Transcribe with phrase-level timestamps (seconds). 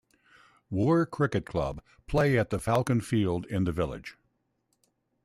[0.71, 4.17] Woore Cricket Club play at the Falcon Field in the village.